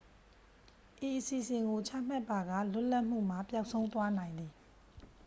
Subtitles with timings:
[1.07, 4.51] ဤအစီအစဉ်ကို ချမှတ်ပါက လွတ်လပ်မှုမှာ ပျောက်ဆုံးသွားနိုင်သည်